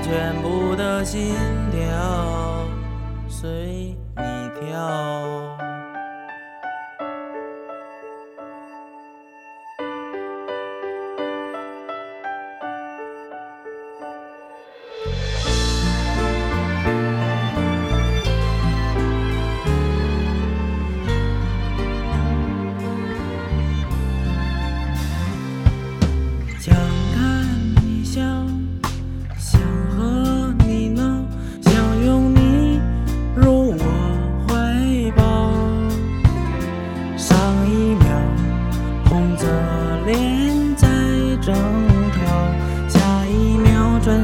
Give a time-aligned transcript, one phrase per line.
[0.00, 1.34] 全部的心
[1.72, 2.66] 跳
[3.28, 5.67] 随你跳？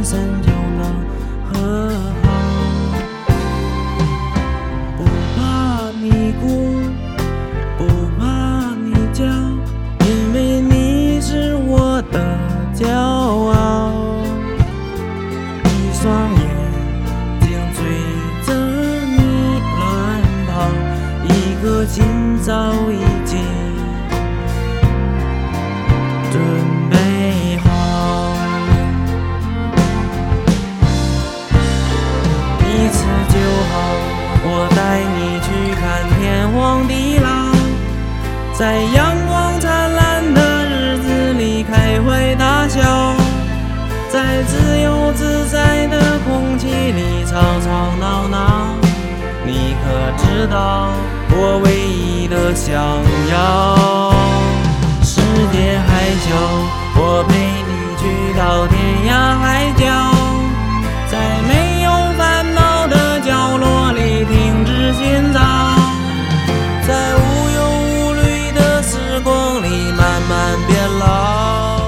[0.05, 0.85] 秒转身就能
[1.49, 1.55] 和
[2.23, 2.27] 好。
[4.99, 5.01] 不
[5.35, 5.39] 怕
[6.01, 6.05] 你
[6.41, 6.43] 哭，
[7.79, 7.81] 不
[8.19, 8.23] 怕
[8.85, 12.19] 你叫，因为你是我的
[12.75, 13.93] 骄傲。
[15.65, 16.05] 一双
[16.35, 16.43] 眼
[17.41, 17.79] 睛追
[18.45, 18.49] 着
[19.07, 19.17] 你
[19.79, 19.83] 乱
[20.47, 20.53] 跑，
[21.25, 21.29] 一
[21.63, 22.05] 颗心
[22.43, 22.53] 早
[22.91, 22.93] 已
[38.57, 42.81] 在阳光灿烂的日子里开怀大笑，
[44.09, 48.77] 在自由自在的空气里吵吵闹闹。
[49.45, 50.91] 你可知道
[51.31, 53.03] 我唯一的想
[70.89, 71.81] 老。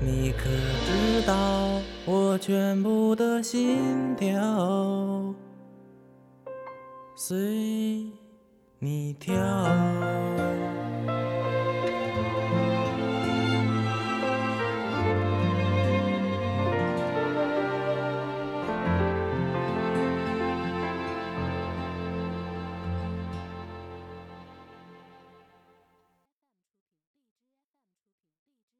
[0.00, 0.44] 你可
[0.84, 5.34] 知道我全部的心跳
[7.16, 7.36] 随
[8.78, 9.34] 你跳？